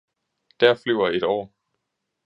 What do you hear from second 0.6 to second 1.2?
Der flyver